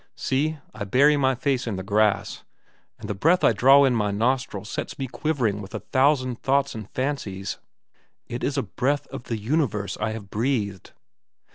[0.15, 2.43] See, I bury my face in the grass,
[2.97, 6.41] and the breath I draw in through my nostrils sets me quivering with a thousand
[6.41, 7.59] thoughts and fancies.
[8.25, 10.93] It is a breath of the universe I have breathed.